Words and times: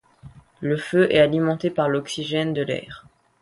Le 0.61 0.77
feu 0.77 1.13
est 1.13 1.19
alimenté 1.19 1.69
par 1.69 1.87
l'oxygène 1.87 2.53
de 2.53 2.63
l'air. 2.63 3.05